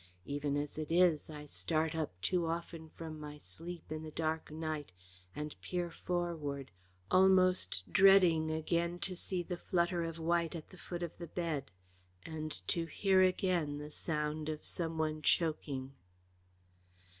Even 0.25 0.57
as 0.57 0.79
it 0.79 0.91
is, 0.91 1.29
I 1.29 1.45
start 1.45 1.93
up 1.93 2.19
too 2.23 2.47
often 2.47 2.89
from 2.95 3.19
my 3.19 3.37
sleep 3.37 3.91
in 3.91 4.01
the 4.01 4.09
dark 4.09 4.49
night 4.49 4.91
and 5.35 5.53
peer 5.61 5.91
forward 5.91 6.71
almost 7.11 7.83
dreading 7.87 8.49
again 8.49 8.97
to 8.97 9.15
see 9.15 9.43
the 9.43 9.57
flutter 9.57 10.03
of 10.03 10.17
white 10.17 10.55
at 10.55 10.69
the 10.71 10.77
foot 10.79 11.03
of 11.03 11.15
the 11.19 11.27
bed, 11.27 11.69
and 12.25 12.65
to 12.69 12.85
hear 12.87 13.21
again 13.21 13.77
the 13.77 13.91
sound 13.91 14.49
of 14.49 14.65
some 14.65 14.97
one 14.97 15.21
choking. 15.21 15.93